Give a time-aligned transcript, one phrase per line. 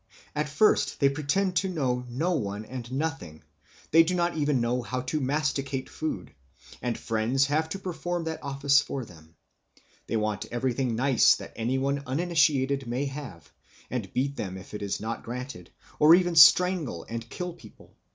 [0.35, 3.43] At first they pretend to know no one and nothing;
[3.91, 6.33] they do not even know how to masticate food,
[6.81, 9.35] and friends have to perform that office for them.
[10.07, 13.51] They want everything nice that any one uninitiated may have,
[13.91, 15.69] and beat them if it is not granted,
[15.99, 17.95] or even strangle and kill people.